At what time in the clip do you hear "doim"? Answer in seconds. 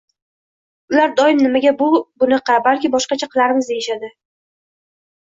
1.17-1.41